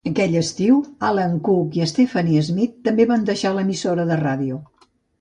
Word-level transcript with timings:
Aquell 0.09 0.35
estiu 0.39 0.79
Alan 1.09 1.35
Cook 1.49 1.77
i 1.81 1.87
Stephanie 1.93 2.43
Smith 2.49 2.77
també 2.91 3.09
van 3.15 3.31
deixar 3.31 3.55
l'emissora 3.59 4.11
de 4.15 4.23
ràdio. 4.27 4.63